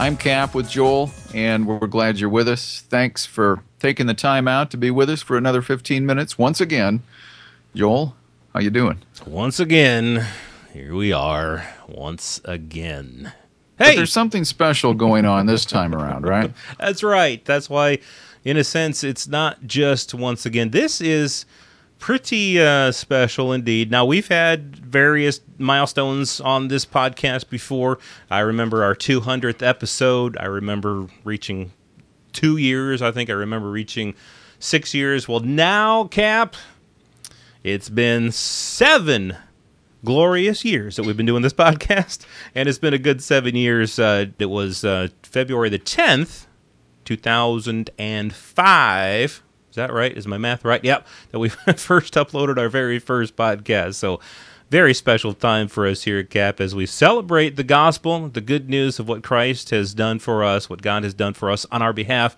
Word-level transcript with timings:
I'm 0.00 0.16
Cap 0.16 0.54
with 0.54 0.70
Joel, 0.70 1.10
and 1.34 1.66
we're 1.66 1.86
glad 1.86 2.18
you're 2.18 2.30
with 2.30 2.48
us. 2.48 2.82
Thanks 2.88 3.26
for 3.26 3.62
taking 3.78 4.06
the 4.06 4.14
time 4.14 4.48
out 4.48 4.70
to 4.70 4.78
be 4.78 4.90
with 4.90 5.10
us 5.10 5.20
for 5.20 5.36
another 5.36 5.60
15 5.60 6.06
minutes 6.06 6.38
once 6.38 6.58
again. 6.58 7.02
Joel, 7.74 8.16
how 8.54 8.60
you 8.60 8.70
doing? 8.70 9.02
Once 9.26 9.60
again, 9.60 10.26
here 10.72 10.94
we 10.94 11.12
are 11.12 11.68
once 11.86 12.40
again. 12.46 13.34
But 13.76 13.88
Hey, 13.88 13.96
there's 13.96 14.10
something 14.10 14.46
special 14.46 14.94
going 14.94 15.26
on 15.26 15.44
this 15.44 15.66
time 15.66 15.94
around, 15.94 16.24
right? 16.24 16.50
that's 16.78 17.02
right. 17.02 17.44
That's 17.44 17.68
why, 17.68 17.98
in 18.42 18.56
a 18.56 18.64
sense, 18.64 19.04
it's 19.04 19.28
not 19.28 19.66
just 19.66 20.14
once 20.14 20.46
again. 20.46 20.70
This 20.70 21.02
is 21.02 21.44
pretty 22.00 22.60
uh, 22.60 22.90
special 22.90 23.52
indeed. 23.52 23.90
Now, 23.90 24.04
we've 24.04 24.26
had 24.26 24.74
various 24.76 25.40
milestones 25.58 26.40
on 26.40 26.68
this 26.68 26.84
podcast 26.84 27.48
before. 27.48 27.98
I 28.30 28.40
remember 28.40 28.82
our 28.82 28.96
200th 28.96 29.64
episode. 29.64 30.36
I 30.40 30.46
remember 30.46 31.06
reaching 31.22 31.72
two 32.32 32.56
years. 32.56 33.02
I 33.02 33.12
think 33.12 33.30
I 33.30 33.34
remember 33.34 33.70
reaching 33.70 34.14
six 34.58 34.94
years. 34.94 35.28
Well, 35.28 35.40
now, 35.40 36.04
Cap, 36.04 36.56
it's 37.62 37.88
been 37.88 38.32
seven 38.32 39.36
glorious 40.02 40.64
years 40.64 40.96
that 40.96 41.04
we've 41.04 41.16
been 41.16 41.26
doing 41.26 41.42
this 41.42 41.52
podcast, 41.62 42.26
and 42.54 42.68
it's 42.68 42.78
been 42.78 42.94
a 42.94 42.98
good 42.98 43.22
seven 43.22 43.54
years. 43.54 43.98
Uh, 43.98 44.26
it 44.38 44.46
was 44.46 44.84
uh, 44.84 45.08
February 45.22 45.68
the 45.68 45.78
10th, 45.78 46.46
2005. 47.04 49.42
Is 49.70 49.76
that 49.76 49.92
right? 49.92 50.16
Is 50.16 50.26
my 50.26 50.38
math 50.38 50.64
right? 50.64 50.84
Yep. 50.84 51.06
That 51.30 51.38
we 51.38 51.48
first 51.76 52.14
uploaded 52.14 52.58
our 52.58 52.68
very 52.68 52.98
first 52.98 53.36
podcast. 53.36 53.94
So, 53.94 54.20
very 54.68 54.94
special 54.94 55.34
time 55.34 55.66
for 55.66 55.84
us 55.86 56.04
here 56.04 56.20
at 56.20 56.30
CAP 56.30 56.60
as 56.60 56.76
we 56.76 56.86
celebrate 56.86 57.56
the 57.56 57.64
gospel, 57.64 58.28
the 58.28 58.40
good 58.40 58.68
news 58.68 59.00
of 59.00 59.08
what 59.08 59.24
Christ 59.24 59.70
has 59.70 59.94
done 59.94 60.20
for 60.20 60.44
us, 60.44 60.70
what 60.70 60.80
God 60.80 61.02
has 61.02 61.12
done 61.12 61.34
for 61.34 61.50
us 61.50 61.66
on 61.72 61.82
our 61.82 61.92
behalf, 61.92 62.36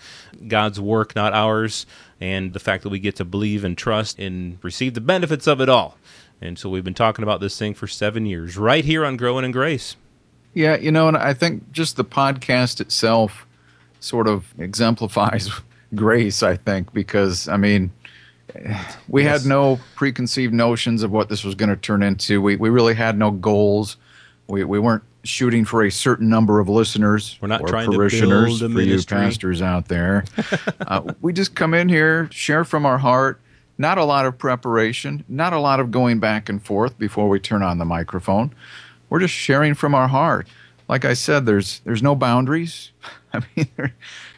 God's 0.48 0.80
work, 0.80 1.14
not 1.14 1.34
ours, 1.34 1.84
and 2.22 2.54
the 2.54 2.58
fact 2.58 2.84
that 2.84 2.88
we 2.88 2.98
get 2.98 3.16
to 3.16 3.26
believe 3.26 3.64
and 3.64 3.76
trust 3.76 4.18
and 4.18 4.58
receive 4.62 4.94
the 4.94 5.00
benefits 5.02 5.46
of 5.46 5.60
it 5.60 5.68
all. 5.68 5.98
And 6.40 6.58
so 6.58 6.70
we've 6.70 6.82
been 6.82 6.94
talking 6.94 7.22
about 7.22 7.40
this 7.40 7.58
thing 7.58 7.74
for 7.74 7.86
seven 7.86 8.24
years, 8.24 8.56
right 8.56 8.84
here 8.84 9.04
on 9.04 9.18
Growing 9.18 9.44
in 9.44 9.50
Grace. 9.52 9.96
Yeah, 10.54 10.76
you 10.76 10.90
know, 10.90 11.08
and 11.08 11.16
I 11.18 11.34
think 11.34 11.70
just 11.70 11.96
the 11.96 12.04
podcast 12.04 12.80
itself 12.80 13.46
sort 14.00 14.26
of 14.26 14.54
exemplifies 14.58 15.50
grace, 15.94 16.42
I 16.42 16.56
think, 16.56 16.92
because, 16.92 17.48
I 17.48 17.56
mean, 17.56 17.90
we 19.08 19.24
Yes. 19.24 19.42
had 19.42 19.48
no 19.48 19.80
preconceived 19.94 20.52
notions 20.52 21.02
of 21.02 21.10
what 21.10 21.28
this 21.28 21.44
was 21.44 21.54
going 21.54 21.70
to 21.70 21.76
turn 21.76 22.02
into. 22.02 22.40
We, 22.40 22.56
we 22.56 22.68
really 22.70 22.94
had 22.94 23.18
no 23.18 23.30
goals. 23.30 23.96
We, 24.48 24.64
we 24.64 24.78
weren't 24.78 25.04
shooting 25.24 25.64
for 25.64 25.84
a 25.84 25.90
certain 25.90 26.28
number 26.28 26.58
of 26.60 26.68
listeners 26.68 27.38
We're 27.40 27.48
not 27.48 27.60
or 27.62 27.68
trying 27.68 27.90
to 27.90 27.96
parishioners 27.96 28.58
build 28.58 28.72
a 28.72 28.74
for 28.74 28.80
you 28.82 29.02
pastors 29.04 29.62
out 29.62 29.88
there. 29.88 30.24
uh, 30.86 31.12
we 31.20 31.32
just 31.32 31.54
come 31.54 31.74
in 31.74 31.88
here, 31.88 32.28
share 32.32 32.64
from 32.64 32.84
our 32.84 32.98
heart. 32.98 33.40
Not 33.78 33.98
a 33.98 34.04
lot 34.04 34.26
of 34.26 34.36
preparation, 34.36 35.24
not 35.28 35.52
a 35.52 35.58
lot 35.58 35.80
of 35.80 35.90
going 35.90 36.20
back 36.20 36.48
and 36.48 36.62
forth 36.62 36.98
before 36.98 37.28
we 37.28 37.40
turn 37.40 37.62
on 37.62 37.78
the 37.78 37.84
microphone. 37.84 38.52
We're 39.08 39.20
just 39.20 39.34
sharing 39.34 39.74
from 39.74 39.94
our 39.94 40.08
heart. 40.08 40.46
Like 40.88 41.04
I 41.04 41.14
said, 41.14 41.46
there's 41.46 41.80
there's 41.80 42.02
no 42.02 42.14
boundaries. 42.14 42.92
I 43.32 43.40
mean, 43.56 43.68
there, 43.76 43.94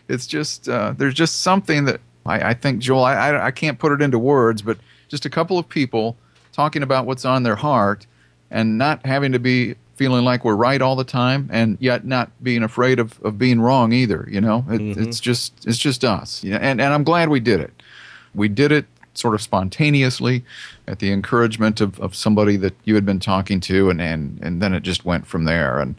it's 0.09 0.27
just 0.27 0.69
uh, 0.69 0.95
there's 0.97 1.15
just 1.15 1.43
something 1.43 1.85
that 1.87 2.01
I, 2.27 2.51
I 2.51 2.55
think 2.55 2.81
Joel. 2.81 3.05
I, 3.05 3.15
I 3.15 3.47
I 3.47 3.51
can't 3.51 3.79
put 3.79 3.93
it 3.93 4.03
into 4.03 4.19
words, 4.19 4.63
but 4.63 4.79
just 5.09 5.25
a 5.25 5.31
couple 5.31 5.59
of 5.59 5.69
people 5.69 6.17
talking 6.53 6.83
about 6.83 7.07
what's 7.07 7.25
on 7.25 7.43
their 7.43 7.57
heart 7.57 8.07
and 8.51 8.79
not 8.79 9.05
having 9.05 9.33
to 9.33 9.39
be 9.39 9.75
feeling 9.97 10.25
like 10.25 10.45
we're 10.45 10.57
right 10.57 10.83
all 10.83 10.97
the 10.97 11.05
time 11.05 11.49
and 11.53 11.77
yet 11.81 12.05
not 12.05 12.31
being 12.43 12.63
afraid 12.63 12.99
of, 12.99 13.21
of 13.23 13.39
being 13.39 13.61
wrong 13.61 13.93
either 13.93 14.27
you 14.31 14.41
know? 14.41 14.65
It, 14.69 14.81
it's 14.99 15.21
just 15.21 15.67
it's 15.67 15.79
just 15.79 16.05
us 16.05 16.43
Yeah, 16.43 16.57
and, 16.57 16.81
and 16.81 16.93
i'm 16.93 17.05
glad 17.05 17.29
we 17.29 17.41
did 17.41 17.61
it. 17.61 17.73
We 18.35 18.49
did 18.49 18.73
it 18.73 18.87
sort 19.15 19.35
of 19.35 19.43
spontaneously 19.43 20.45
at 20.89 20.99
the 20.99 21.13
encouragement 21.13 21.81
of, 21.81 22.01
of 22.01 22.17
somebody 22.17 22.57
that 22.57 22.75
you 22.85 22.97
had 22.97 23.07
been 23.07 23.21
talking 23.21 23.61
to 23.61 23.91
and, 23.91 24.01
and 24.01 24.41
and 24.43 24.61
then 24.61 24.75
it 24.75 24.83
just 24.83 25.05
went 25.05 25.27
from 25.27 25.45
there. 25.45 25.79
And 25.79 25.95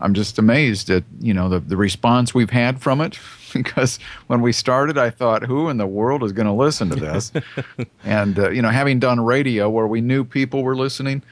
i'm 0.00 0.14
just 0.14 0.38
amazed 0.38 0.90
at 0.90 1.04
you 1.20 1.34
know 1.34 1.48
the, 1.48 1.60
the 1.60 1.76
response 1.76 2.34
we've 2.34 2.50
had 2.50 2.80
from 2.80 3.00
it. 3.00 3.18
Because 3.54 3.98
when 4.26 4.42
we 4.42 4.52
started 4.52 4.98
i 4.98 5.08
thought 5.08 5.42
who 5.42 5.70
in 5.70 5.78
the 5.78 5.86
world 5.86 6.22
is 6.22 6.32
going 6.32 6.46
to 6.46 6.52
listen 6.52 6.90
to 6.90 6.96
this? 6.96 7.32
And 8.04 8.38
uh, 8.38 8.50
you 8.50 8.60
know 8.60 8.68
having 8.68 8.98
done 9.00 9.20
radio 9.20 9.70
where 9.70 9.86
we 9.86 10.02
knew 10.02 10.22
people 10.22 10.62
were 10.62 10.76
listening 10.76 11.22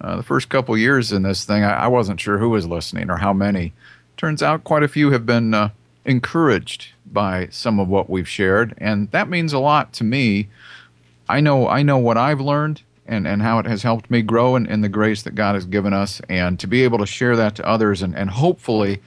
uh, 0.00 0.16
the 0.16 0.22
first 0.22 0.48
couple 0.48 0.78
years 0.78 1.10
in 1.10 1.22
this 1.22 1.44
thing 1.44 1.64
I, 1.64 1.84
I 1.84 1.86
wasn't 1.88 2.20
sure 2.20 2.38
who 2.38 2.50
was 2.50 2.66
listening 2.66 3.10
or 3.10 3.16
how 3.16 3.32
many. 3.32 3.72
Turns 4.16 4.40
out 4.40 4.62
quite 4.62 4.84
a 4.84 4.88
few 4.88 5.10
have 5.10 5.26
been 5.26 5.52
uh, 5.52 5.70
encouraged 6.04 6.92
by 7.04 7.48
some 7.50 7.80
of 7.80 7.88
what 7.88 8.08
we've 8.08 8.28
shared. 8.28 8.74
And 8.78 9.10
that 9.10 9.28
means 9.28 9.52
a 9.52 9.58
lot 9.58 9.92
to 9.94 10.04
me. 10.04 10.48
I 11.28 11.40
know 11.40 11.68
i 11.68 11.82
know 11.82 11.98
what 11.98 12.18
i've 12.18 12.40
learned 12.40 12.82
and, 13.06 13.26
and 13.26 13.42
how 13.42 13.58
it 13.58 13.66
has 13.66 13.82
helped 13.82 14.10
me 14.10 14.22
grow 14.22 14.56
in, 14.56 14.66
in 14.66 14.80
the 14.80 14.88
grace 14.88 15.22
that 15.22 15.34
god 15.34 15.54
has 15.54 15.66
given 15.66 15.92
us 15.92 16.20
and 16.28 16.58
to 16.60 16.66
be 16.66 16.82
able 16.84 16.98
to 16.98 17.06
share 17.06 17.36
that 17.36 17.54
to 17.54 17.66
others 17.66 18.02
and, 18.02 18.16
and 18.16 18.30
hopefully 18.30 19.00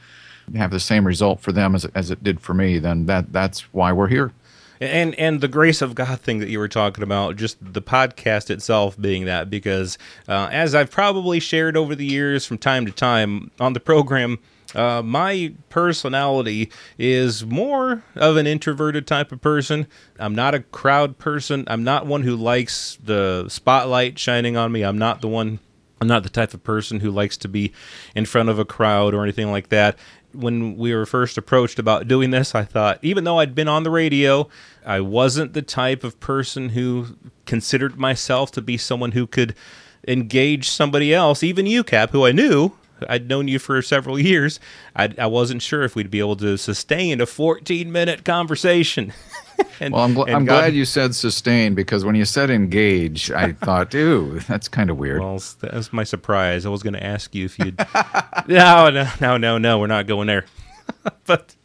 have 0.55 0.71
the 0.71 0.79
same 0.79 1.05
result 1.05 1.39
for 1.39 1.51
them 1.51 1.75
as, 1.75 1.85
as 1.95 2.11
it 2.11 2.23
did 2.23 2.39
for 2.39 2.53
me 2.53 2.79
then 2.79 3.05
that 3.05 3.33
that's 3.33 3.61
why 3.73 3.91
we're 3.91 4.07
here. 4.07 4.31
And 4.79 5.15
and 5.15 5.41
the 5.41 5.47
grace 5.47 5.81
of 5.81 5.95
God 5.95 6.19
thing 6.19 6.39
that 6.39 6.49
you 6.49 6.59
were 6.59 6.67
talking 6.67 7.03
about, 7.03 7.35
just 7.35 7.57
the 7.61 7.81
podcast 7.81 8.49
itself 8.49 8.99
being 8.99 9.25
that, 9.25 9.49
because 9.49 9.97
uh, 10.27 10.49
as 10.51 10.75
I've 10.75 10.91
probably 10.91 11.39
shared 11.39 11.75
over 11.75 11.95
the 11.95 12.05
years 12.05 12.45
from 12.45 12.59
time 12.59 12.85
to 12.85 12.91
time 12.91 13.49
on 13.59 13.73
the 13.73 13.79
program, 13.79 14.37
uh, 14.75 15.01
my 15.01 15.53
personality 15.69 16.69
is 16.97 17.45
more 17.45 18.03
of 18.15 18.37
an 18.37 18.47
introverted 18.47 19.07
type 19.07 19.31
of 19.31 19.41
person. 19.41 19.87
I'm 20.19 20.35
not 20.35 20.53
a 20.53 20.59
crowd 20.59 21.17
person. 21.17 21.63
I'm 21.67 21.83
not 21.83 22.05
one 22.05 22.23
who 22.23 22.35
likes 22.35 22.97
the 23.03 23.47
spotlight 23.49 24.19
shining 24.19 24.57
on 24.57 24.71
me. 24.71 24.83
I'm 24.83 24.97
not 24.97 25.21
the 25.21 25.27
one 25.27 25.59
I'm 25.99 26.07
not 26.07 26.23
the 26.23 26.29
type 26.29 26.53
of 26.53 26.63
person 26.63 26.99
who 26.99 27.09
likes 27.09 27.37
to 27.37 27.47
be 27.47 27.73
in 28.15 28.25
front 28.25 28.49
of 28.49 28.59
a 28.59 28.65
crowd 28.65 29.13
or 29.13 29.23
anything 29.23 29.51
like 29.51 29.69
that. 29.69 29.97
When 30.31 30.77
we 30.77 30.93
were 30.93 31.07
first 31.07 31.37
approached 31.37 31.79
about 31.79 32.07
doing 32.07 32.29
this, 32.29 32.53
I 32.53 32.63
thought, 32.63 32.99
even 33.01 33.23
though 33.23 33.39
I'd 33.39 33.55
been 33.55 33.67
on 33.67 33.83
the 33.83 33.89
radio, 33.89 34.47
I 34.85 34.99
wasn't 34.99 35.53
the 35.53 35.63
type 35.63 36.03
of 36.03 36.19
person 36.19 36.69
who 36.69 37.17
considered 37.45 37.97
myself 37.97 38.51
to 38.51 38.61
be 38.61 38.77
someone 38.77 39.13
who 39.13 39.25
could 39.25 39.55
engage 40.07 40.69
somebody 40.69 41.13
else, 41.13 41.41
even 41.41 41.65
you, 41.65 41.83
Cap, 41.83 42.11
who 42.11 42.25
I 42.25 42.31
knew. 42.31 42.73
I'd 43.09 43.27
known 43.27 43.47
you 43.47 43.59
for 43.59 43.81
several 43.81 44.19
years. 44.19 44.59
I, 44.95 45.13
I 45.17 45.27
wasn't 45.27 45.61
sure 45.61 45.83
if 45.83 45.95
we'd 45.95 46.09
be 46.11 46.19
able 46.19 46.35
to 46.37 46.57
sustain 46.57 47.21
a 47.21 47.25
14 47.25 47.91
minute 47.91 48.23
conversation. 48.25 49.13
and, 49.79 49.93
Well, 49.93 50.03
I'm, 50.03 50.15
gl- 50.15 50.27
I'm 50.33 50.45
God- 50.45 50.59
glad 50.61 50.73
you 50.73 50.85
said 50.85 51.15
sustain 51.15 51.75
because 51.75 52.05
when 52.05 52.15
you 52.15 52.25
said 52.25 52.49
engage, 52.49 53.31
I 53.31 53.51
thought, 53.63 53.93
ew, 53.93 54.39
that's 54.47 54.67
kind 54.67 54.89
of 54.89 54.97
weird. 54.97 55.21
Well, 55.21 55.41
that 55.61 55.73
was 55.73 55.91
my 55.93 56.03
surprise. 56.03 56.65
I 56.65 56.69
was 56.69 56.83
going 56.83 56.93
to 56.93 57.03
ask 57.03 57.33
you 57.35 57.45
if 57.45 57.57
you'd. 57.59 57.77
no, 58.47 58.89
no, 58.89 59.09
no, 59.19 59.37
no, 59.37 59.57
no. 59.57 59.79
We're 59.79 59.87
not 59.87 60.07
going 60.07 60.27
there. 60.27 60.45
but 61.25 61.55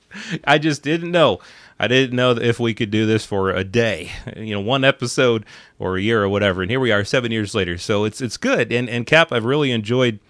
I 0.44 0.58
just 0.58 0.82
didn't 0.82 1.10
know. 1.10 1.40
I 1.78 1.88
didn't 1.88 2.14
know 2.14 2.30
if 2.32 2.60
we 2.60 2.74
could 2.74 2.92
do 2.92 3.06
this 3.06 3.24
for 3.26 3.50
a 3.50 3.64
day, 3.64 4.12
you 4.36 4.54
know, 4.54 4.60
one 4.60 4.84
episode 4.84 5.44
or 5.80 5.96
a 5.96 6.00
year 6.00 6.22
or 6.22 6.28
whatever. 6.28 6.62
And 6.62 6.70
here 6.70 6.78
we 6.78 6.92
are, 6.92 7.02
seven 7.02 7.32
years 7.32 7.56
later. 7.56 7.76
So 7.76 8.04
it's 8.04 8.20
it's 8.20 8.36
good. 8.36 8.70
And 8.70 8.88
and 8.88 9.04
Cap, 9.04 9.32
I've 9.32 9.44
really 9.44 9.72
enjoyed 9.72 10.20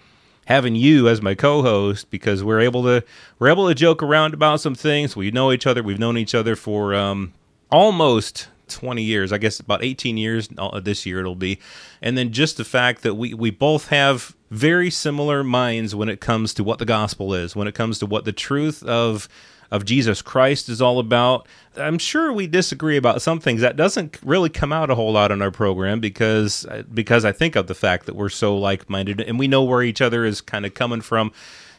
having 0.45 0.75
you 0.75 1.07
as 1.07 1.21
my 1.21 1.35
co-host 1.35 2.09
because 2.09 2.43
we're 2.43 2.59
able 2.59 2.83
to 2.83 3.03
we're 3.39 3.49
able 3.49 3.67
to 3.67 3.75
joke 3.75 4.03
around 4.03 4.33
about 4.33 4.59
some 4.59 4.75
things. 4.75 5.15
We 5.15 5.31
know 5.31 5.51
each 5.51 5.67
other. 5.67 5.83
We've 5.83 5.99
known 5.99 6.17
each 6.17 6.35
other 6.35 6.55
for 6.55 6.93
um, 6.93 7.33
almost 7.71 8.49
20 8.67 9.01
years. 9.03 9.31
I 9.31 9.37
guess 9.37 9.59
about 9.59 9.83
18 9.83 10.17
years 10.17 10.49
uh, 10.57 10.79
this 10.79 11.05
year 11.05 11.19
it'll 11.19 11.35
be. 11.35 11.59
And 12.01 12.17
then 12.17 12.31
just 12.31 12.57
the 12.57 12.65
fact 12.65 13.03
that 13.03 13.15
we 13.15 13.33
we 13.33 13.51
both 13.51 13.87
have 13.89 14.35
very 14.49 14.89
similar 14.89 15.43
minds 15.43 15.95
when 15.95 16.09
it 16.09 16.21
comes 16.21 16.53
to 16.53 16.63
what 16.63 16.79
the 16.79 16.85
gospel 16.85 17.33
is, 17.33 17.55
when 17.55 17.67
it 17.67 17.75
comes 17.75 17.99
to 17.99 18.05
what 18.05 18.25
the 18.25 18.33
truth 18.33 18.83
of 18.83 19.27
of 19.73 19.83
Jesus 19.83 20.21
Christ 20.21 20.69
is 20.69 20.81
all 20.81 20.99
about. 20.99 21.47
I'm 21.75 21.97
sure 21.97 22.31
we 22.31 22.45
disagree 22.47 22.95
about 22.95 23.21
some 23.21 23.39
things. 23.39 23.61
That 23.61 23.75
doesn't 23.75 24.19
really 24.23 24.49
come 24.49 24.71
out 24.71 24.91
a 24.91 24.95
whole 24.95 25.11
lot 25.11 25.31
on 25.31 25.41
our 25.41 25.51
program 25.51 25.99
because 25.99 26.65
because 26.93 27.25
I 27.25 27.31
think 27.31 27.55
of 27.55 27.65
the 27.67 27.75
fact 27.75 28.05
that 28.05 28.15
we're 28.15 28.29
so 28.29 28.55
like-minded 28.55 29.19
and 29.19 29.39
we 29.39 29.47
know 29.47 29.63
where 29.63 29.81
each 29.81 30.01
other 30.01 30.23
is 30.25 30.39
kind 30.39 30.65
of 30.65 30.75
coming 30.75 31.01
from 31.01 31.33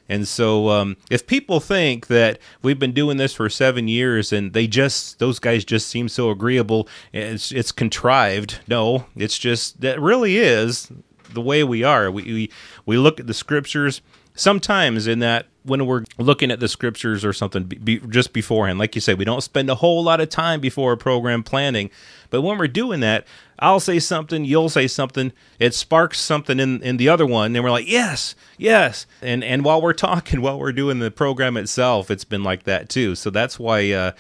And 0.09 0.29
so, 0.29 0.69
um, 0.69 0.97
if 1.11 1.27
people 1.27 1.61
think 1.61 2.09
that 2.09 2.39
we've 2.63 2.79
been 2.79 2.93
doing 2.93 3.17
this 3.17 3.33
for 3.33 3.49
seven 3.49 3.89
years 3.89 4.33
and 4.33 4.53
they 4.53 4.67
just 4.67 5.19
those 5.19 5.39
guys 5.39 5.65
just 5.65 5.89
seem 5.89 6.09
so 6.09 6.31
agreeable, 6.31 6.89
it's 7.13 7.51
it's 7.53 7.73
contrived. 7.73 8.61
No, 8.69 9.07
it's 9.17 9.39
just 9.39 9.81
that 9.81 10.01
really 10.01 10.37
is 10.37 10.91
the 11.33 11.41
way 11.41 11.65
we 11.65 11.83
are. 11.83 12.11
We 12.11 12.23
we, 12.25 12.51
we 12.85 12.99
look 12.99 13.19
at 13.19 13.27
the 13.27 13.35
scriptures 13.35 14.03
sometimes 14.35 15.07
in 15.07 15.21
that 15.21 15.47
when 15.65 15.87
we're 15.87 16.05
looking 16.19 16.51
at 16.51 16.61
the 16.61 16.69
scriptures 16.69 17.25
or 17.25 17.33
something 17.33 17.65
be, 17.65 17.77
be, 17.77 17.99
just 18.09 18.33
beforehand. 18.33 18.79
Like 18.79 18.95
you 18.95 19.01
say 19.01 19.15
we 19.15 19.25
don't 19.25 19.43
spend 19.43 19.71
a 19.71 19.77
whole 19.77 20.03
lot 20.03 20.21
of 20.21 20.29
time 20.29 20.61
before 20.61 20.93
a 20.93 20.97
program 20.97 21.43
planning. 21.43 21.91
But 22.31 22.43
when 22.43 22.59
we're 22.59 22.69
doing 22.69 23.01
that 23.01 23.27
i'll 23.61 23.79
say 23.79 24.01
something 24.01 24.45
you'll 24.45 24.69
say 24.69 24.89
something 24.89 25.31
it 25.61 25.73
sparks 25.73 26.19
something 26.19 26.59
in, 26.59 26.83
in 26.83 26.97
the 26.97 27.09
other 27.09 27.25
one 27.25 27.55
and 27.55 27.65
we're 27.65 27.71
like 27.71 27.89
yes 27.89 28.35
yes. 28.59 29.07
And 29.23 29.45
and 29.45 29.65
while 29.65 29.81
we're 29.81 29.93
talking 29.95 30.41
while 30.41 30.59
we're 30.59 30.73
doing 30.73 30.99
the 30.99 31.11
program 31.11 31.57
itself 31.57 32.11
it's 32.11 32.25
been 32.25 32.43
like 32.43 32.65
that 32.65 32.89
too. 32.89 33.15
So 33.15 33.31
that's 33.31 33.59
why 33.59 33.91
uh, 33.93 34.13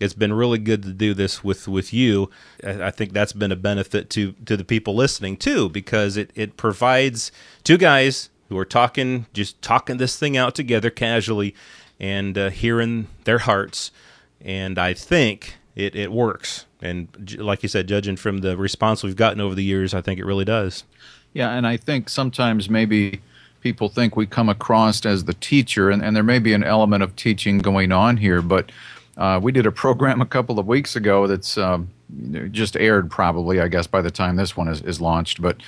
it's 0.00 0.14
been 0.14 0.32
really 0.32 0.58
good 0.58 0.82
to 0.84 0.92
do 0.92 1.14
this 1.14 1.42
with 1.42 1.68
with 1.68 1.92
you. 1.92 2.30
I 2.64 2.90
think 2.90 3.12
that's 3.12 3.32
been 3.32 3.52
a 3.52 3.56
benefit 3.56 4.10
to 4.10 4.32
to 4.46 4.56
the 4.56 4.64
people 4.64 4.94
listening 4.94 5.36
too, 5.36 5.68
because 5.68 6.16
it 6.16 6.30
it 6.34 6.56
provides 6.56 7.32
two 7.64 7.78
guys 7.78 8.30
who 8.48 8.58
are 8.58 8.64
talking, 8.64 9.26
just 9.32 9.60
talking 9.62 9.98
this 9.98 10.18
thing 10.18 10.36
out 10.36 10.54
together 10.54 10.90
casually 10.90 11.54
and 12.00 12.36
uh, 12.38 12.50
hearing 12.50 13.08
their 13.24 13.38
hearts. 13.38 13.90
And 14.40 14.78
I 14.78 14.94
think 14.94 15.56
it, 15.74 15.94
it 15.94 16.12
works. 16.12 16.66
And 16.80 17.36
like 17.38 17.62
you 17.62 17.68
said, 17.68 17.88
judging 17.88 18.16
from 18.16 18.38
the 18.38 18.56
response 18.56 19.02
we've 19.02 19.16
gotten 19.16 19.40
over 19.40 19.54
the 19.54 19.64
years, 19.64 19.94
I 19.94 20.00
think 20.00 20.20
it 20.20 20.24
really 20.24 20.44
does. 20.44 20.84
Yeah, 21.32 21.50
and 21.50 21.66
I 21.66 21.76
think 21.76 22.08
sometimes 22.08 22.70
maybe 22.70 23.20
people 23.60 23.88
think 23.88 24.16
we 24.16 24.26
come 24.26 24.48
across 24.48 25.04
as 25.04 25.24
the 25.24 25.34
teacher, 25.34 25.90
and, 25.90 26.02
and 26.02 26.14
there 26.14 26.22
may 26.22 26.38
be 26.38 26.54
an 26.54 26.64
element 26.64 27.02
of 27.02 27.16
teaching 27.16 27.58
going 27.58 27.92
on 27.92 28.16
here, 28.16 28.40
but 28.40 28.70
uh, 29.16 29.40
we 29.42 29.52
did 29.52 29.66
a 29.66 29.72
program 29.72 30.20
a 30.20 30.26
couple 30.26 30.58
of 30.58 30.66
weeks 30.66 30.94
ago 30.94 31.26
that's 31.26 31.58
um, 31.58 31.90
just 32.50 32.76
aired 32.76 33.10
probably, 33.10 33.60
I 33.60 33.68
guess, 33.68 33.86
by 33.86 34.00
the 34.00 34.10
time 34.10 34.36
this 34.36 34.56
one 34.56 34.68
is, 34.68 34.80
is 34.82 35.00
launched. 35.00 35.42
But 35.42 35.58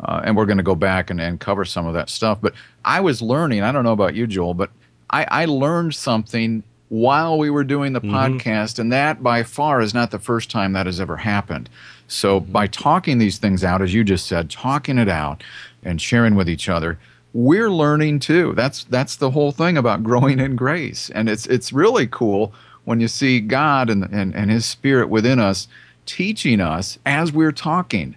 uh, 0.00 0.22
and 0.24 0.36
we're 0.36 0.46
going 0.46 0.58
to 0.58 0.62
go 0.62 0.74
back 0.74 1.10
and, 1.10 1.20
and 1.20 1.40
cover 1.40 1.64
some 1.64 1.86
of 1.86 1.94
that 1.94 2.10
stuff. 2.10 2.38
But 2.40 2.54
I 2.84 3.00
was 3.00 3.22
learning, 3.22 3.62
I 3.62 3.72
don't 3.72 3.84
know 3.84 3.92
about 3.92 4.14
you, 4.14 4.26
Joel, 4.26 4.54
but 4.54 4.70
I, 5.10 5.26
I 5.30 5.44
learned 5.46 5.94
something 5.94 6.62
while 6.88 7.38
we 7.38 7.50
were 7.50 7.64
doing 7.64 7.92
the 7.92 8.00
mm-hmm. 8.00 8.14
podcast, 8.14 8.78
and 8.78 8.92
that 8.92 9.22
by 9.22 9.42
far 9.42 9.80
is 9.80 9.94
not 9.94 10.10
the 10.10 10.18
first 10.18 10.50
time 10.50 10.72
that 10.74 10.86
has 10.86 11.00
ever 11.00 11.16
happened. 11.16 11.68
So 12.08 12.40
mm-hmm. 12.40 12.52
by 12.52 12.66
talking 12.66 13.18
these 13.18 13.38
things 13.38 13.64
out, 13.64 13.82
as 13.82 13.94
you 13.94 14.04
just 14.04 14.26
said, 14.26 14.50
talking 14.50 14.98
it 14.98 15.08
out 15.08 15.42
and 15.82 16.00
sharing 16.00 16.34
with 16.34 16.48
each 16.48 16.68
other, 16.68 16.98
we're 17.32 17.70
learning 17.70 18.20
too. 18.20 18.54
That's 18.54 18.84
that's 18.84 19.16
the 19.16 19.30
whole 19.30 19.52
thing 19.52 19.76
about 19.76 20.02
growing 20.02 20.40
in 20.40 20.56
grace, 20.56 21.10
and 21.10 21.28
it's 21.28 21.46
it's 21.46 21.72
really 21.72 22.06
cool 22.06 22.54
when 22.84 23.00
you 23.00 23.08
see 23.08 23.40
God 23.40 23.90
and 23.90 24.04
and, 24.04 24.34
and 24.34 24.50
His 24.50 24.64
Spirit 24.64 25.08
within 25.08 25.38
us 25.38 25.68
teaching 26.06 26.60
us 26.60 26.98
as 27.04 27.32
we're 27.32 27.52
talking 27.52 28.16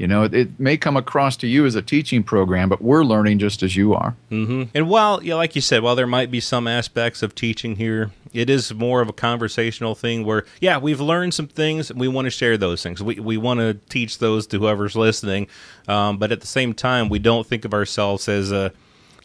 you 0.00 0.06
know, 0.06 0.22
it, 0.22 0.32
it, 0.32 0.58
may 0.58 0.78
come 0.78 0.96
across 0.96 1.36
to 1.36 1.46
you 1.46 1.66
as 1.66 1.74
a 1.74 1.82
teaching 1.82 2.22
program, 2.22 2.70
but 2.70 2.80
we're 2.80 3.04
learning 3.04 3.38
just 3.38 3.62
as 3.62 3.76
you 3.76 3.92
are. 3.92 4.16
Mm-hmm. 4.30 4.62
And 4.74 4.88
while, 4.88 5.22
yeah, 5.22 5.34
like 5.34 5.54
you 5.54 5.60
said, 5.60 5.82
while 5.82 5.94
there 5.94 6.06
might 6.06 6.30
be 6.30 6.40
some 6.40 6.66
aspects 6.66 7.22
of 7.22 7.34
teaching 7.34 7.76
here, 7.76 8.10
it 8.32 8.48
is 8.48 8.72
more 8.72 9.02
of 9.02 9.10
a 9.10 9.12
conversational 9.12 9.94
thing 9.94 10.24
where, 10.24 10.46
yeah, 10.58 10.78
we've 10.78 11.02
learned 11.02 11.34
some 11.34 11.48
things 11.48 11.90
and 11.90 12.00
we 12.00 12.08
want 12.08 12.24
to 12.24 12.30
share 12.30 12.56
those 12.56 12.82
things. 12.82 13.02
We, 13.02 13.20
we 13.20 13.36
want 13.36 13.60
to 13.60 13.74
teach 13.90 14.16
those 14.20 14.46
to 14.46 14.58
whoever's 14.58 14.96
listening. 14.96 15.48
Um, 15.86 16.16
but 16.16 16.32
at 16.32 16.40
the 16.40 16.46
same 16.46 16.72
time, 16.72 17.10
we 17.10 17.18
don't 17.18 17.46
think 17.46 17.66
of 17.66 17.74
ourselves 17.74 18.26
as, 18.26 18.50
uh, 18.50 18.70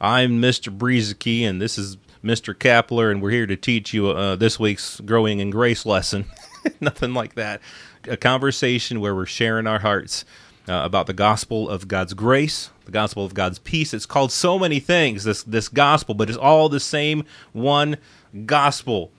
I'm 0.01 0.41
Mr. 0.41 0.77
Brueseke 0.77 1.43
and 1.43 1.61
this 1.61 1.77
is 1.77 1.95
Mr. 2.21 2.53
Kapler, 2.53 3.11
and 3.11 3.21
we're 3.21 3.29
here 3.29 3.47
to 3.47 3.55
teach 3.55 3.93
you 3.93 4.09
uh, 4.09 4.35
this 4.35 4.59
week's 4.59 4.99
Growing 4.99 5.39
in 5.39 5.51
Grace 5.51 5.85
lesson. 5.85 6.25
Nothing 6.81 7.13
like 7.13 7.35
that. 7.35 7.61
A 8.07 8.17
conversation 8.17 8.99
where 8.99 9.15
we're 9.15 9.25
sharing 9.25 9.67
our 9.67 9.79
hearts 9.79 10.25
uh, 10.67 10.81
about 10.83 11.07
the 11.07 11.13
gospel 11.13 11.69
of 11.69 11.87
God's 11.87 12.13
grace, 12.13 12.69
the 12.85 12.91
gospel 12.91 13.25
of 13.25 13.33
God's 13.33 13.59
peace. 13.59 13.93
It's 13.93 14.05
called 14.05 14.31
so 14.31 14.59
many 14.59 14.79
things, 14.79 15.23
this, 15.23 15.43
this 15.43 15.69
gospel, 15.69 16.15
but 16.15 16.29
it's 16.29 16.37
all 16.37 16.69
the 16.69 16.79
same 16.79 17.23
one 17.53 17.97
gospel. 18.45 19.11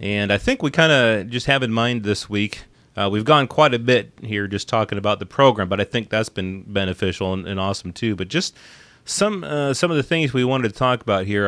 And 0.00 0.32
I 0.32 0.38
think 0.38 0.62
we 0.62 0.70
kind 0.70 0.92
of 0.92 1.30
just 1.30 1.46
have 1.46 1.62
in 1.62 1.72
mind 1.72 2.04
this 2.04 2.28
week. 2.28 2.62
Uh, 2.96 3.08
we've 3.10 3.24
gone 3.24 3.46
quite 3.46 3.74
a 3.74 3.78
bit 3.78 4.12
here 4.22 4.46
just 4.46 4.68
talking 4.68 4.98
about 4.98 5.18
the 5.18 5.26
program, 5.26 5.68
but 5.68 5.80
I 5.80 5.84
think 5.84 6.08
that's 6.08 6.28
been 6.28 6.62
beneficial 6.62 7.32
and, 7.32 7.46
and 7.46 7.60
awesome 7.60 7.92
too. 7.92 8.16
But 8.16 8.28
just 8.28 8.56
some 9.04 9.44
uh, 9.44 9.74
some 9.74 9.90
of 9.90 9.96
the 9.96 10.02
things 10.02 10.32
we 10.32 10.44
wanted 10.44 10.68
to 10.68 10.74
talk 10.74 11.00
about 11.00 11.26
here 11.26 11.46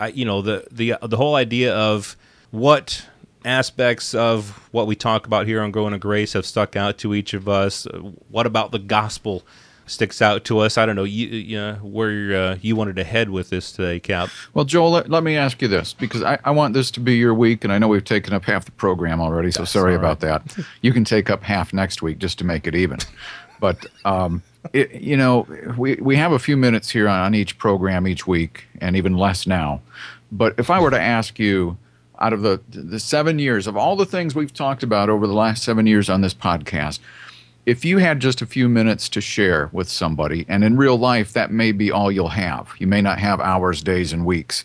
are, 0.00 0.08
you 0.10 0.24
know, 0.24 0.42
the 0.42 0.66
the 0.70 0.94
the 1.02 1.16
whole 1.16 1.36
idea 1.36 1.74
of 1.74 2.16
what 2.50 3.06
aspects 3.44 4.14
of 4.14 4.50
what 4.72 4.86
we 4.86 4.96
talk 4.96 5.26
about 5.26 5.46
here 5.46 5.60
on 5.60 5.70
Growing 5.70 5.94
in 5.94 6.00
Grace 6.00 6.32
have 6.32 6.46
stuck 6.46 6.76
out 6.76 6.98
to 6.98 7.14
each 7.14 7.34
of 7.34 7.48
us? 7.48 7.86
What 8.30 8.46
about 8.46 8.70
the 8.72 8.78
gospel 8.78 9.42
sticks 9.86 10.22
out 10.22 10.44
to 10.44 10.58
us? 10.60 10.78
I 10.78 10.86
don't 10.86 10.96
know 10.96 11.04
you, 11.04 11.26
you 11.28 11.56
know, 11.56 11.74
where 11.82 12.34
uh, 12.34 12.58
you 12.60 12.76
wanted 12.76 12.96
to 12.96 13.04
head 13.04 13.30
with 13.30 13.50
this 13.50 13.72
today, 13.72 14.00
Cap. 14.00 14.30
Well, 14.54 14.64
Joel, 14.64 14.90
let, 14.90 15.10
let 15.10 15.22
me 15.22 15.36
ask 15.36 15.60
you 15.60 15.68
this 15.68 15.92
because 15.92 16.22
I, 16.22 16.38
I, 16.44 16.50
want 16.50 16.74
this 16.74 16.90
to 16.92 17.00
be 17.00 17.16
your 17.16 17.34
week, 17.34 17.64
and 17.64 17.72
I 17.72 17.78
know 17.78 17.88
we've 17.88 18.04
taken 18.04 18.32
up 18.32 18.44
half 18.44 18.64
the 18.64 18.72
program 18.72 19.20
already, 19.20 19.50
so 19.50 19.60
That's 19.60 19.72
sorry 19.72 19.92
right. 19.92 19.98
about 19.98 20.20
that. 20.20 20.56
You 20.82 20.92
can 20.92 21.04
take 21.04 21.30
up 21.30 21.42
half 21.42 21.72
next 21.72 22.02
week 22.02 22.18
just 22.18 22.38
to 22.38 22.44
make 22.44 22.66
it 22.66 22.74
even. 22.74 22.98
But 23.60 23.86
um, 24.04 24.42
it, 24.72 24.92
you 24.92 25.16
know, 25.16 25.46
we 25.76 25.96
we 25.96 26.16
have 26.16 26.32
a 26.32 26.38
few 26.38 26.56
minutes 26.56 26.90
here 26.90 27.08
on, 27.08 27.20
on 27.20 27.34
each 27.34 27.58
program 27.58 28.08
each 28.08 28.26
week, 28.26 28.64
and 28.80 28.96
even 28.96 29.16
less 29.16 29.46
now. 29.46 29.80
But 30.32 30.58
if 30.58 30.70
I 30.70 30.80
were 30.80 30.90
to 30.90 31.00
ask 31.00 31.38
you 31.38 31.76
out 32.20 32.32
of 32.32 32.42
the, 32.42 32.60
the 32.68 33.00
seven 33.00 33.38
years 33.38 33.66
of 33.66 33.76
all 33.76 33.96
the 33.96 34.06
things 34.06 34.34
we've 34.34 34.54
talked 34.54 34.82
about 34.82 35.08
over 35.08 35.26
the 35.26 35.32
last 35.34 35.62
seven 35.62 35.86
years 35.86 36.08
on 36.08 36.20
this 36.20 36.34
podcast, 36.34 37.00
if 37.66 37.84
you 37.84 37.98
had 37.98 38.20
just 38.20 38.42
a 38.42 38.46
few 38.46 38.68
minutes 38.68 39.08
to 39.10 39.20
share 39.20 39.70
with 39.72 39.88
somebody, 39.88 40.44
and 40.48 40.62
in 40.62 40.76
real 40.76 40.98
life, 40.98 41.32
that 41.32 41.50
may 41.50 41.72
be 41.72 41.90
all 41.90 42.12
you'll 42.12 42.28
have. 42.28 42.70
You 42.78 42.86
may 42.86 43.00
not 43.00 43.18
have 43.18 43.40
hours, 43.40 43.82
days, 43.82 44.12
and 44.12 44.26
weeks. 44.26 44.64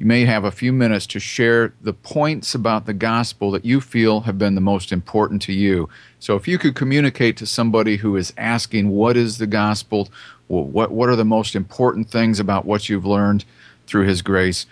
You 0.00 0.06
may 0.06 0.24
have 0.24 0.44
a 0.44 0.50
few 0.50 0.72
minutes 0.72 1.06
to 1.08 1.20
share 1.20 1.74
the 1.82 1.92
points 1.92 2.54
about 2.54 2.86
the 2.86 2.94
gospel 2.94 3.50
that 3.50 3.66
you 3.66 3.82
feel 3.82 4.20
have 4.20 4.38
been 4.38 4.54
the 4.54 4.60
most 4.60 4.92
important 4.92 5.42
to 5.42 5.52
you. 5.52 5.90
So, 6.20 6.36
if 6.36 6.48
you 6.48 6.56
could 6.56 6.74
communicate 6.74 7.36
to 7.36 7.46
somebody 7.46 7.96
who 7.96 8.16
is 8.16 8.32
asking, 8.38 8.88
What 8.88 9.16
is 9.18 9.36
the 9.36 9.46
gospel? 9.46 10.08
What, 10.46 10.90
what 10.90 11.08
are 11.10 11.16
the 11.16 11.24
most 11.24 11.54
important 11.54 12.10
things 12.10 12.40
about 12.40 12.64
what 12.64 12.88
you've 12.88 13.04
learned 13.04 13.44
through 13.86 14.06
His 14.06 14.22
grace? 14.22 14.64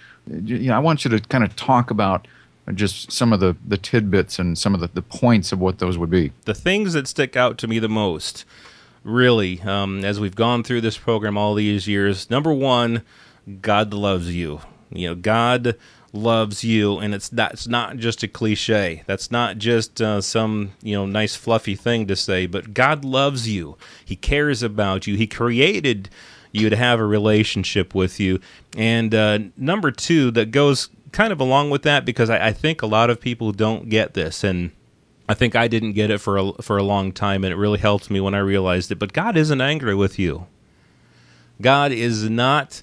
You 0.45 0.69
know, 0.69 0.77
I 0.77 0.79
want 0.79 1.05
you 1.05 1.11
to 1.11 1.21
kind 1.21 1.45
of 1.45 1.57
talk 1.57 1.91
about 1.91 2.27
just 2.75 3.11
some 3.11 3.33
of 3.33 3.41
the, 3.41 3.57
the 3.67 3.79
tidbits 3.79 4.39
and 4.39 4.59
some 4.59 4.75
of 4.75 4.81
the, 4.81 4.89
the 4.89 5.03
points 5.03 5.53
of 5.53 5.59
what 5.59 5.79
those 5.79 5.97
would 5.97 6.11
be. 6.11 6.33
The 6.45 6.55
things 6.55 6.93
that 6.93 7.09
stick 7.09 7.37
out 7.37 7.59
to 7.59 7.69
me 7.69 7.79
the 7.79 7.89
most, 7.89 8.45
really, 9.05 9.61
um, 9.63 10.05
as 10.05 10.21
we've 10.21 10.35
gone 10.35 10.63
through 10.63 10.83
this 10.83 10.99
program 10.99 11.39
all 11.39 11.55
these 11.55 11.89
years, 11.89 12.29
number 12.31 12.53
one, 12.53 13.03
God 13.63 13.95
loves 13.95 14.35
you. 14.35 14.61
You 14.91 15.09
know, 15.09 15.15
God 15.15 15.77
loves 16.13 16.65
you, 16.65 16.99
and 16.99 17.15
it's 17.15 17.29
that's 17.29 17.67
not 17.67 17.97
just 17.97 18.23
a 18.23 18.29
cliche. 18.29 19.03
That's 19.07 19.31
not 19.31 19.59
just 19.59 20.01
uh, 20.01 20.21
some 20.21 20.73
you 20.83 20.95
know 20.95 21.07
nice 21.07 21.37
fluffy 21.37 21.75
thing 21.75 22.07
to 22.07 22.17
say, 22.17 22.47
but 22.47 22.75
God 22.75 23.05
loves 23.05 23.49
you. 23.49 23.77
He 24.05 24.17
cares 24.17 24.63
about 24.63 25.07
you. 25.07 25.17
He 25.17 25.27
created 25.27 26.09
you 26.53 26.71
to 26.71 26.77
have 26.77 27.01
a 27.01 27.07
relationship 27.07 27.95
with 27.95 28.21
you. 28.21 28.41
And 28.77 29.15
uh, 29.15 29.39
number 29.57 29.91
two, 29.91 30.31
that 30.33 30.51
goes 30.51 30.89
kind 31.13 31.33
of 31.33 31.41
along 31.41 31.71
with 31.71 31.83
that 31.83 32.05
because 32.05 32.31
I, 32.31 32.49
I, 32.49 32.53
think 32.53 32.83
a 32.83 32.87
lot 32.87 33.11
of 33.11 33.21
people 33.21 33.53
don't 33.53 33.89
get 33.89 34.15
this, 34.15 34.45
and 34.45 34.71
I 35.29 35.35
think 35.35 35.57
I 35.57 35.69
didn't 35.69 35.93
get 35.93 36.11
it 36.11 36.19
for 36.19 36.37
a, 36.37 36.53
for 36.55 36.77
a 36.77 36.83
long 36.83 37.13
time, 37.13 37.45
and 37.45 37.53
it 37.53 37.57
really 37.57 37.79
helped 37.79 38.11
me 38.11 38.21
when 38.21 38.35
I 38.35 38.39
realized 38.39 38.91
it. 38.93 38.99
But 38.99 39.13
God 39.13 39.37
isn't 39.37 39.61
angry 39.61 39.95
with 39.95 40.19
you. 40.19 40.47
God 41.61 41.93
is 41.93 42.29
not 42.29 42.83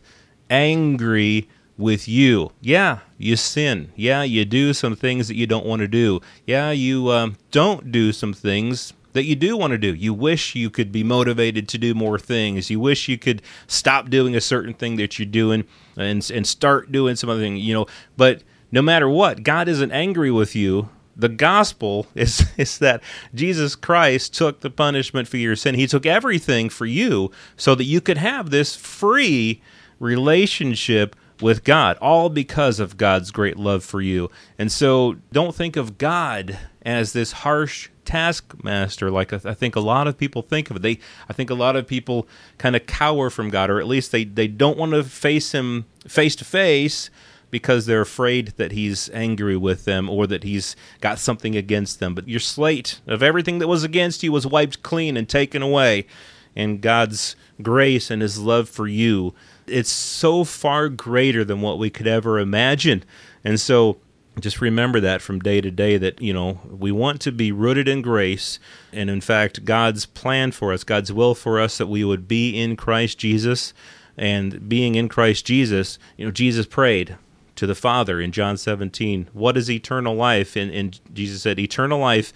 angry 0.49 1.47
with 1.77 2.07
you. 2.07 2.51
Yeah, 2.61 2.99
you 3.17 3.35
sin. 3.35 3.91
Yeah, 3.95 4.23
you 4.23 4.45
do 4.45 4.73
some 4.73 4.95
things 4.95 5.27
that 5.27 5.35
you 5.35 5.47
don't 5.47 5.65
want 5.65 5.81
to 5.81 5.87
do. 5.87 6.21
Yeah, 6.45 6.71
you 6.71 7.11
um, 7.11 7.37
don't 7.51 7.91
do 7.91 8.11
some 8.11 8.33
things 8.33 8.93
that 9.15 9.23
you 9.23 9.35
do 9.35 9.55
want 9.55 9.71
to 9.71 9.77
do. 9.77 9.93
You 9.93 10.13
wish 10.13 10.55
you 10.55 10.69
could 10.69 10.91
be 10.91 11.01
motivated 11.01 11.69
to 11.69 11.77
do 11.77 11.95
more 11.95 12.19
things. 12.19 12.69
You 12.69 12.81
wish 12.81 13.07
you 13.07 13.17
could 13.17 13.41
stop 13.65 14.09
doing 14.09 14.35
a 14.35 14.41
certain 14.41 14.73
thing 14.73 14.97
that 14.97 15.17
you're 15.17 15.25
doing 15.25 15.63
and 15.95 16.29
and 16.29 16.45
start 16.45 16.91
doing 16.91 17.15
some 17.15 17.29
other 17.29 17.39
thing, 17.39 17.55
you 17.55 17.73
know, 17.73 17.87
but 18.17 18.43
no 18.73 18.81
matter 18.81 19.07
what, 19.07 19.43
God 19.43 19.69
isn't 19.69 19.91
angry 19.91 20.31
with 20.31 20.53
you. 20.53 20.89
The 21.15 21.29
gospel 21.29 22.07
is 22.15 22.45
is 22.57 22.77
that 22.79 23.01
Jesus 23.33 23.77
Christ 23.77 24.33
took 24.33 24.59
the 24.59 24.69
punishment 24.69 25.29
for 25.29 25.37
your 25.37 25.55
sin. 25.55 25.75
He 25.75 25.87
took 25.87 26.05
everything 26.05 26.69
for 26.69 26.85
you 26.85 27.31
so 27.55 27.73
that 27.73 27.85
you 27.85 28.01
could 28.01 28.17
have 28.17 28.49
this 28.49 28.75
free 28.75 29.61
relationship 29.97 31.15
with 31.41 31.63
God, 31.63 31.97
all 32.01 32.27
because 32.27 32.81
of 32.81 32.97
God's 32.97 33.31
great 33.31 33.55
love 33.55 33.83
for 33.83 34.01
you. 34.01 34.29
And 34.59 34.69
so 34.69 35.15
don't 35.31 35.55
think 35.55 35.77
of 35.77 35.97
God 35.97 36.59
as 36.81 37.13
this 37.13 37.31
harsh 37.31 37.89
taskmaster 38.05 39.09
like 39.11 39.33
I 39.33 39.53
think 39.53 39.75
a 39.75 39.79
lot 39.79 40.07
of 40.07 40.17
people 40.17 40.41
think 40.41 40.69
of 40.69 40.77
it. 40.77 40.81
They 40.81 40.99
I 41.29 41.33
think 41.33 41.49
a 41.49 41.55
lot 41.55 41.75
of 41.75 41.87
people 41.87 42.27
kind 42.57 42.75
of 42.75 42.85
cower 42.85 43.29
from 43.29 43.49
God 43.49 43.69
or 43.69 43.79
at 43.79 43.87
least 43.87 44.11
they 44.11 44.23
they 44.23 44.47
don't 44.47 44.77
want 44.77 44.93
to 44.93 45.03
face 45.03 45.51
him 45.51 45.85
face 46.07 46.35
to 46.37 46.45
face 46.45 47.09
because 47.51 47.85
they're 47.85 48.01
afraid 48.01 48.49
that 48.57 48.73
he's 48.73 49.09
angry 49.11 49.55
with 49.55 49.85
them 49.85 50.09
or 50.09 50.27
that 50.27 50.43
he's 50.43 50.75
got 50.99 51.19
something 51.19 51.55
against 51.55 51.99
them. 52.01 52.13
But 52.13 52.27
your 52.27 52.41
slate 52.41 52.99
of 53.07 53.23
everything 53.23 53.59
that 53.59 53.67
was 53.69 53.83
against 53.83 54.23
you 54.23 54.31
was 54.31 54.45
wiped 54.45 54.83
clean 54.83 55.15
and 55.15 55.29
taken 55.29 55.61
away. 55.61 56.05
And 56.53 56.81
God's 56.81 57.35
grace 57.61 58.11
and 58.11 58.21
his 58.21 58.39
love 58.39 58.67
for 58.67 58.87
you, 58.87 59.33
it's 59.67 59.89
so 59.89 60.43
far 60.43 60.89
greater 60.89 61.45
than 61.45 61.61
what 61.61 61.79
we 61.79 61.89
could 61.89 62.07
ever 62.07 62.39
imagine. 62.39 63.03
And 63.43 63.57
so 63.59 63.97
just 64.39 64.61
remember 64.61 64.99
that 64.99 65.21
from 65.21 65.39
day 65.39 65.61
to 65.61 65.71
day 65.71 65.97
that 65.97 66.21
you 66.21 66.33
know 66.33 66.59
we 66.69 66.91
want 66.91 67.21
to 67.21 67.31
be 67.31 67.51
rooted 67.51 67.87
in 67.87 68.01
grace. 68.01 68.59
And 68.91 69.09
in 69.09 69.21
fact 69.21 69.65
god's 69.65 70.05
plan 70.05 70.51
for 70.51 70.73
us 70.73 70.83
god's 70.83 71.11
will 71.11 71.35
for 71.35 71.59
us 71.59 71.77
that 71.77 71.87
we 71.87 72.03
would 72.03 72.27
be 72.27 72.59
in 72.59 72.75
christ 72.75 73.17
jesus. 73.17 73.73
And 74.17 74.67
being 74.69 74.95
in 74.95 75.09
christ 75.09 75.45
jesus 75.45 75.99
you 76.17 76.25
know 76.25 76.31
jesus 76.31 76.65
prayed 76.65 77.17
to 77.55 77.65
the 77.65 77.75
father 77.75 78.19
in 78.19 78.31
john 78.31 78.57
17 78.57 79.29
what 79.33 79.57
is 79.57 79.69
eternal 79.69 80.15
life? 80.15 80.55
And, 80.55 80.71
and 80.71 80.99
jesus 81.13 81.41
said 81.41 81.59
eternal 81.59 81.99
life 81.99 82.33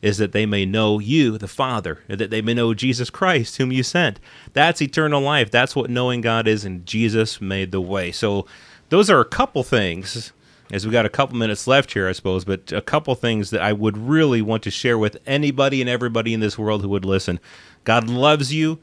is 0.00 0.18
that 0.18 0.32
they 0.32 0.46
may 0.46 0.66
know 0.66 0.98
you 0.98 1.38
the 1.38 1.46
father 1.46 2.00
and 2.08 2.20
that 2.20 2.30
they 2.30 2.42
may 2.42 2.54
know 2.54 2.74
jesus 2.74 3.10
christ 3.10 3.56
whom 3.56 3.72
you 3.72 3.82
sent. 3.82 4.20
That's 4.52 4.82
eternal 4.82 5.20
life. 5.20 5.50
That's 5.50 5.74
what 5.74 5.90
knowing 5.90 6.20
god 6.20 6.46
is 6.46 6.64
and 6.64 6.86
jesus 6.86 7.40
made 7.40 7.72
the 7.72 7.80
way. 7.80 8.12
So 8.12 8.46
those 8.90 9.08
are 9.10 9.20
a 9.20 9.24
couple 9.24 9.62
things 9.62 10.32
as 10.72 10.86
we 10.86 10.90
got 10.90 11.06
a 11.06 11.10
couple 11.10 11.36
minutes 11.36 11.66
left 11.66 11.92
here, 11.92 12.08
I 12.08 12.12
suppose, 12.12 12.44
but 12.44 12.72
a 12.72 12.80
couple 12.80 13.14
things 13.14 13.50
that 13.50 13.60
I 13.60 13.74
would 13.74 13.96
really 13.96 14.40
want 14.40 14.62
to 14.64 14.70
share 14.70 14.98
with 14.98 15.18
anybody 15.26 15.82
and 15.82 15.88
everybody 15.88 16.32
in 16.32 16.40
this 16.40 16.58
world 16.58 16.80
who 16.80 16.88
would 16.88 17.04
listen. 17.04 17.38
God 17.84 18.08
loves 18.08 18.54
you, 18.54 18.78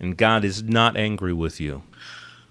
and 0.00 0.16
God 0.16 0.44
is 0.44 0.64
not 0.64 0.96
angry 0.96 1.32
with 1.32 1.60
you. 1.60 1.82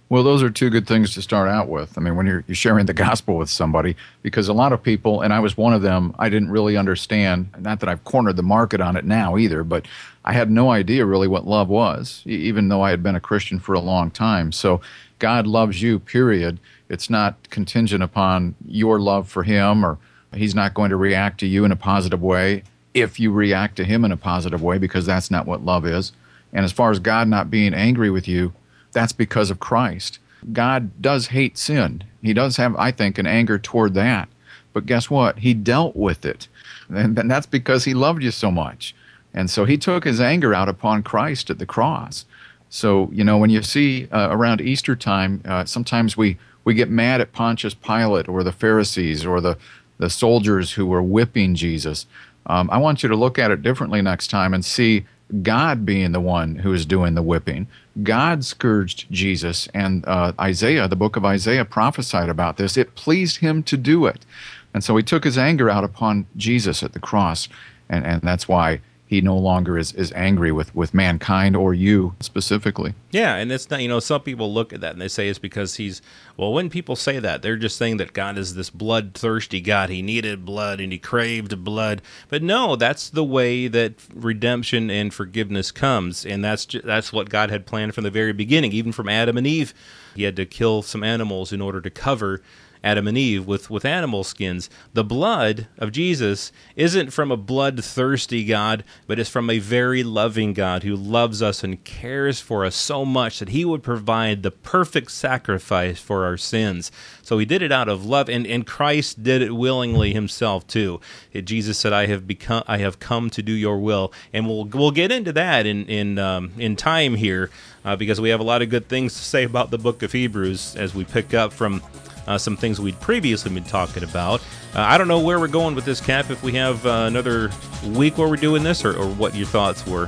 Well, 0.07 0.23
those 0.23 0.43
are 0.43 0.49
two 0.49 0.69
good 0.69 0.87
things 0.87 1.13
to 1.13 1.21
start 1.21 1.47
out 1.47 1.69
with. 1.69 1.97
I 1.97 2.01
mean, 2.01 2.17
when 2.17 2.25
you're, 2.25 2.43
you're 2.45 2.55
sharing 2.55 2.85
the 2.85 2.93
gospel 2.93 3.37
with 3.37 3.49
somebody, 3.49 3.95
because 4.21 4.49
a 4.49 4.53
lot 4.53 4.73
of 4.73 4.83
people, 4.83 5.21
and 5.21 5.33
I 5.33 5.39
was 5.39 5.55
one 5.55 5.73
of 5.73 5.81
them, 5.81 6.13
I 6.19 6.27
didn't 6.27 6.51
really 6.51 6.75
understand. 6.75 7.49
Not 7.57 7.79
that 7.79 7.87
I've 7.87 8.03
cornered 8.03 8.35
the 8.35 8.43
market 8.43 8.81
on 8.81 8.97
it 8.97 9.05
now 9.05 9.37
either, 9.37 9.63
but 9.63 9.85
I 10.25 10.33
had 10.33 10.51
no 10.51 10.69
idea 10.69 11.05
really 11.05 11.29
what 11.29 11.47
love 11.47 11.69
was, 11.69 12.23
even 12.25 12.67
though 12.67 12.81
I 12.81 12.89
had 12.89 13.01
been 13.01 13.15
a 13.15 13.21
Christian 13.21 13.57
for 13.57 13.73
a 13.73 13.79
long 13.79 14.11
time. 14.11 14.51
So 14.51 14.81
God 15.19 15.47
loves 15.47 15.81
you, 15.81 15.97
period. 15.99 16.59
It's 16.91 17.09
not 17.09 17.49
contingent 17.49 18.03
upon 18.03 18.55
your 18.67 18.99
love 18.99 19.29
for 19.29 19.43
him 19.43 19.85
or 19.85 19.97
he's 20.35 20.53
not 20.53 20.73
going 20.73 20.89
to 20.89 20.97
react 20.97 21.39
to 21.39 21.47
you 21.47 21.63
in 21.63 21.71
a 21.71 21.77
positive 21.77 22.21
way 22.21 22.63
if 22.93 23.17
you 23.17 23.31
react 23.31 23.77
to 23.77 23.85
him 23.85 24.03
in 24.03 24.11
a 24.11 24.17
positive 24.17 24.61
way 24.61 24.77
because 24.77 25.05
that's 25.05 25.31
not 25.31 25.45
what 25.45 25.63
love 25.63 25.85
is. 25.85 26.11
And 26.51 26.65
as 26.65 26.73
far 26.73 26.91
as 26.91 26.99
God 26.99 27.29
not 27.29 27.49
being 27.49 27.73
angry 27.73 28.09
with 28.09 28.27
you, 28.27 28.53
that's 28.91 29.13
because 29.13 29.49
of 29.49 29.61
Christ. 29.61 30.19
God 30.51 31.01
does 31.01 31.27
hate 31.27 31.57
sin. 31.57 32.03
He 32.21 32.33
does 32.33 32.57
have, 32.57 32.75
I 32.75 32.91
think, 32.91 33.17
an 33.17 33.25
anger 33.25 33.57
toward 33.57 33.93
that. 33.93 34.27
But 34.73 34.85
guess 34.85 35.09
what? 35.09 35.39
He 35.39 35.53
dealt 35.53 35.95
with 35.95 36.25
it. 36.25 36.49
And 36.89 37.15
that's 37.15 37.45
because 37.45 37.85
he 37.85 37.93
loved 37.93 38.21
you 38.21 38.31
so 38.31 38.51
much. 38.51 38.93
And 39.33 39.49
so 39.49 39.63
he 39.63 39.77
took 39.77 40.03
his 40.03 40.19
anger 40.19 40.53
out 40.53 40.67
upon 40.67 41.03
Christ 41.03 41.49
at 41.49 41.57
the 41.57 41.65
cross. 41.65 42.25
So, 42.69 43.09
you 43.13 43.23
know, 43.23 43.37
when 43.37 43.49
you 43.49 43.61
see 43.61 44.07
uh, 44.11 44.27
around 44.29 44.59
Easter 44.59 44.95
time, 44.95 45.41
uh, 45.45 45.63
sometimes 45.63 46.17
we 46.17 46.37
we 46.63 46.73
get 46.73 46.89
mad 46.89 47.21
at 47.21 47.31
Pontius 47.31 47.73
Pilate 47.73 48.27
or 48.27 48.43
the 48.43 48.51
Pharisees 48.51 49.25
or 49.25 49.41
the, 49.41 49.57
the 49.97 50.09
soldiers 50.09 50.73
who 50.73 50.85
were 50.85 51.01
whipping 51.01 51.55
Jesus. 51.55 52.05
Um, 52.45 52.69
I 52.71 52.77
want 52.77 53.03
you 53.03 53.09
to 53.09 53.15
look 53.15 53.39
at 53.39 53.51
it 53.51 53.61
differently 53.61 54.01
next 54.01 54.27
time 54.27 54.53
and 54.53 54.63
see 54.63 55.05
God 55.41 55.85
being 55.85 56.11
the 56.11 56.19
one 56.19 56.57
who 56.57 56.73
is 56.73 56.85
doing 56.85 57.15
the 57.15 57.21
whipping. 57.21 57.67
God 58.03 58.43
scourged 58.43 59.11
Jesus, 59.11 59.67
and 59.73 60.05
uh, 60.05 60.33
Isaiah, 60.39 60.87
the 60.87 60.95
book 60.95 61.15
of 61.15 61.25
Isaiah, 61.25 61.65
prophesied 61.65 62.29
about 62.29 62.57
this. 62.57 62.77
It 62.77 62.95
pleased 62.95 63.37
him 63.37 63.63
to 63.63 63.77
do 63.77 64.05
it. 64.05 64.25
And 64.73 64.83
so 64.83 64.95
he 64.95 65.03
took 65.03 65.23
his 65.23 65.37
anger 65.37 65.69
out 65.69 65.83
upon 65.83 66.25
Jesus 66.37 66.83
at 66.83 66.93
the 66.93 66.99
cross, 66.99 67.47
and, 67.89 68.05
and 68.05 68.21
that's 68.21 68.47
why 68.47 68.81
he 69.11 69.19
no 69.19 69.37
longer 69.37 69.77
is, 69.77 69.91
is 69.91 70.13
angry 70.13 70.53
with, 70.53 70.73
with 70.73 70.93
mankind 70.93 71.53
or 71.53 71.73
you 71.73 72.15
specifically. 72.21 72.93
Yeah, 73.11 73.35
and 73.35 73.51
it's 73.51 73.69
not, 73.69 73.81
you 73.81 73.89
know, 73.89 73.99
some 73.99 74.21
people 74.21 74.53
look 74.53 74.71
at 74.71 74.79
that 74.79 74.93
and 74.93 75.01
they 75.01 75.09
say 75.09 75.27
it's 75.27 75.37
because 75.37 75.75
he's, 75.75 76.01
well, 76.37 76.53
when 76.53 76.69
people 76.69 76.95
say 76.95 77.19
that, 77.19 77.41
they're 77.41 77.57
just 77.57 77.75
saying 77.75 77.97
that 77.97 78.13
God 78.13 78.37
is 78.37 78.55
this 78.55 78.69
bloodthirsty 78.69 79.59
God. 79.59 79.89
He 79.89 80.01
needed 80.01 80.45
blood 80.45 80.79
and 80.79 80.93
he 80.93 80.97
craved 80.97 81.61
blood. 81.61 82.01
But 82.29 82.41
no, 82.41 82.77
that's 82.77 83.09
the 83.09 83.25
way 83.25 83.67
that 83.67 83.95
redemption 84.15 84.89
and 84.89 85.13
forgiveness 85.13 85.71
comes. 85.71 86.25
And 86.25 86.41
that's, 86.41 86.65
just, 86.65 86.85
that's 86.85 87.11
what 87.11 87.29
God 87.29 87.51
had 87.51 87.65
planned 87.65 87.93
from 87.93 88.05
the 88.05 88.11
very 88.11 88.31
beginning, 88.31 88.71
even 88.71 88.93
from 88.93 89.09
Adam 89.09 89.37
and 89.37 89.45
Eve. 89.45 89.73
He 90.15 90.23
had 90.23 90.37
to 90.37 90.45
kill 90.45 90.83
some 90.83 91.03
animals 91.03 91.51
in 91.51 91.59
order 91.59 91.81
to 91.81 91.89
cover 91.89 92.41
Adam 92.83 93.07
and 93.07 93.17
Eve 93.17 93.45
with, 93.45 93.69
with 93.69 93.85
animal 93.85 94.23
skins. 94.23 94.69
The 94.93 95.03
blood 95.03 95.67
of 95.77 95.91
Jesus 95.91 96.51
isn't 96.75 97.11
from 97.11 97.31
a 97.31 97.37
bloodthirsty 97.37 98.43
God, 98.45 98.83
but 99.07 99.19
it's 99.19 99.29
from 99.29 99.49
a 99.49 99.59
very 99.59 100.03
loving 100.03 100.53
God 100.53 100.83
who 100.83 100.95
loves 100.95 101.41
us 101.41 101.63
and 101.63 101.83
cares 101.83 102.39
for 102.39 102.65
us 102.65 102.75
so 102.75 103.05
much 103.05 103.39
that 103.39 103.49
he 103.49 103.63
would 103.65 103.83
provide 103.83 104.41
the 104.41 104.51
perfect 104.51 105.11
sacrifice 105.11 105.99
for 105.99 106.25
our 106.25 106.37
sins. 106.37 106.91
So 107.21 107.37
he 107.37 107.45
did 107.45 107.61
it 107.61 107.71
out 107.71 107.87
of 107.87 108.05
love, 108.05 108.29
and, 108.29 108.47
and 108.47 108.65
Christ 108.65 109.23
did 109.23 109.41
it 109.41 109.55
willingly 109.55 110.13
himself 110.13 110.65
too. 110.67 110.99
It, 111.31 111.45
Jesus 111.45 111.77
said, 111.77 111.93
"I 111.93 112.07
have 112.07 112.27
become, 112.27 112.63
I 112.67 112.79
have 112.79 112.99
come 112.99 113.29
to 113.29 113.41
do 113.41 113.51
your 113.51 113.79
will," 113.79 114.11
and 114.33 114.47
we'll 114.47 114.65
we'll 114.65 114.91
get 114.91 115.11
into 115.11 115.31
that 115.33 115.65
in 115.65 115.85
in 115.85 116.17
um, 116.17 116.51
in 116.57 116.75
time 116.75 117.15
here, 117.15 117.49
uh, 117.85 117.95
because 117.95 118.19
we 118.19 118.29
have 118.29 118.39
a 118.39 118.43
lot 118.43 118.61
of 118.61 118.69
good 118.69 118.89
things 118.89 119.13
to 119.13 119.19
say 119.19 119.43
about 119.43 119.71
the 119.71 119.77
book 119.77 120.03
of 120.03 120.11
Hebrews 120.11 120.75
as 120.75 120.95
we 120.95 121.03
pick 121.03 121.33
up 121.33 121.53
from 121.53 121.81
uh, 122.27 122.37
some 122.37 122.55
things 122.57 122.79
we'd 122.79 122.99
previously 122.99 123.53
been 123.53 123.63
talking 123.63 124.03
about. 124.03 124.41
Uh, 124.75 124.81
I 124.81 124.97
don't 124.97 125.07
know 125.07 125.19
where 125.19 125.39
we're 125.39 125.47
going 125.47 125.75
with 125.75 125.85
this, 125.85 125.99
Cap, 125.99 126.29
if 126.29 126.43
we 126.43 126.53
have 126.53 126.85
uh, 126.85 127.05
another 127.07 127.51
week 127.87 128.17
where 128.17 128.27
we're 128.27 128.35
doing 128.35 128.63
this, 128.63 128.85
or, 128.85 128.95
or 128.97 129.07
what 129.07 129.35
your 129.35 129.47
thoughts 129.47 129.85
were. 129.85 130.07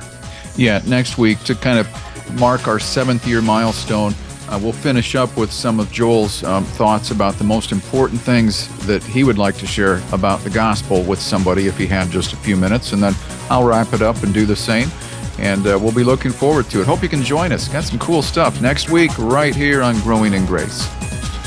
Yeah, 0.56 0.80
next 0.86 1.18
week 1.18 1.40
to 1.44 1.54
kind 1.54 1.78
of 1.78 2.38
mark 2.38 2.68
our 2.68 2.78
seventh 2.78 3.26
year 3.26 3.42
milestone. 3.42 4.14
Uh, 4.48 4.58
we'll 4.62 4.72
finish 4.72 5.14
up 5.14 5.34
with 5.36 5.50
some 5.50 5.80
of 5.80 5.90
Joel's 5.90 6.44
um, 6.44 6.64
thoughts 6.64 7.10
about 7.10 7.34
the 7.34 7.44
most 7.44 7.72
important 7.72 8.20
things 8.20 8.68
that 8.86 9.02
he 9.02 9.24
would 9.24 9.38
like 9.38 9.56
to 9.56 9.66
share 9.66 10.02
about 10.12 10.40
the 10.40 10.50
gospel 10.50 11.02
with 11.02 11.18
somebody 11.18 11.66
if 11.66 11.78
he 11.78 11.86
had 11.86 12.10
just 12.10 12.34
a 12.34 12.36
few 12.36 12.56
minutes. 12.56 12.92
And 12.92 13.02
then 13.02 13.14
I'll 13.48 13.64
wrap 13.64 13.92
it 13.94 14.02
up 14.02 14.22
and 14.22 14.34
do 14.34 14.44
the 14.44 14.56
same. 14.56 14.88
And 15.38 15.66
uh, 15.66 15.78
we'll 15.80 15.94
be 15.94 16.04
looking 16.04 16.30
forward 16.30 16.66
to 16.70 16.82
it. 16.82 16.86
Hope 16.86 17.02
you 17.02 17.08
can 17.08 17.22
join 17.22 17.52
us. 17.52 17.68
Got 17.68 17.84
some 17.84 17.98
cool 17.98 18.22
stuff 18.22 18.60
next 18.60 18.90
week 18.90 19.10
right 19.18 19.54
here 19.54 19.82
on 19.82 19.98
Growing 20.00 20.34
in 20.34 20.46
Grace. 20.46 20.86